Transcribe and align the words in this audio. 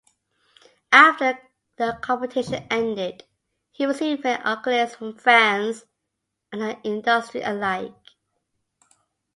After 0.91 1.37
the 1.75 1.99
competition 2.01 2.65
ended, 2.71 3.23
he 3.71 3.85
received 3.85 4.23
many 4.23 4.41
accolades 4.41 4.95
from 4.95 5.15
fans 5.15 5.85
and 6.51 6.59
the 6.59 6.81
industry 6.81 7.43
alike. 7.43 7.93